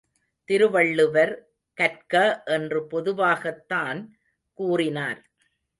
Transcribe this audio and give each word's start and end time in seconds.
திருவள்ளுவர் 0.49 1.33
கற்க 1.77 2.43
என்று 2.45 2.79
பொதுவாகத்தான் 2.87 3.99
கூறினார். 4.59 5.21